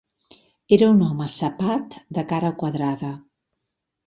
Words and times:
Era 0.77 0.87
un 0.93 1.03
home 1.07 1.27
cepat 1.33 1.99
de 2.19 2.25
cara 2.33 2.51
quadrada. 2.63 3.13